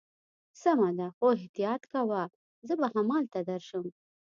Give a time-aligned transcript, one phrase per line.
[0.61, 2.23] سمه ده، خو احتیاط کوه،
[2.67, 3.85] زه به همالته درشم.